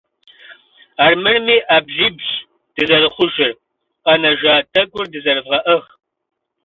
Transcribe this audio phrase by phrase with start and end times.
[1.05, 2.25] Армырми Ӏэбжьыбщ
[2.75, 3.51] дызэрыхъужыр,
[4.03, 5.87] къэнэжа тӀэкӀур дызэрывгъэӏыгъ!